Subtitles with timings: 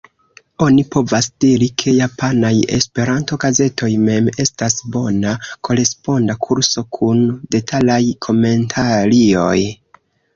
[0.65, 5.33] Oni povas diri, ke japanaj E-gazetoj mem estas bona
[5.69, 7.21] koresponda kurso kun
[7.57, 9.59] detalaj komentarioj.